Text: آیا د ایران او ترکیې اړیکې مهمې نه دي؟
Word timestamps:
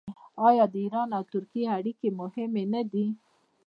آیا 0.47 0.65
د 0.73 0.75
ایران 0.83 1.09
او 1.17 1.23
ترکیې 1.33 1.65
اړیکې 1.77 2.09
مهمې 2.19 2.63
نه 2.73 2.81
دي؟ 2.91 3.05